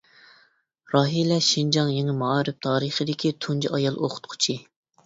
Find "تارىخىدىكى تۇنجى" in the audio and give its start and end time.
2.69-3.75